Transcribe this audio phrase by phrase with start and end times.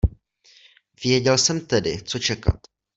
[1.03, 2.57] Věděl jsem tedy, co čekat.